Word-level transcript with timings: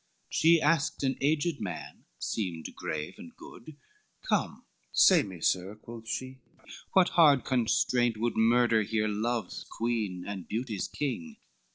She 0.29 0.59
asked 0.59 1.03
an 1.03 1.15
aged 1.21 1.61
man, 1.61 2.05
seemed 2.17 2.75
grave 2.75 3.19
and 3.19 3.35
good, 3.37 3.75
"Come 4.23 4.65
say 4.91 5.21
me, 5.21 5.41
sir," 5.41 5.75
quoth 5.75 6.07
she, 6.07 6.39
"what 6.93 7.09
hard 7.09 7.45
constraint 7.45 8.17
Would 8.17 8.35
murder 8.35 8.81
here 8.81 9.07
love's 9.07 9.63
queen 9.65 10.25
and 10.27 10.47
beauty's 10.47 10.87
king? 10.87 11.37